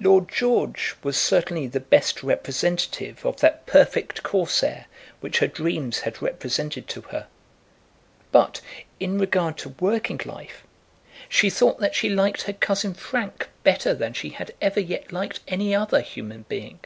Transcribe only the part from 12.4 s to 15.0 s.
her cousin Frank better than she had ever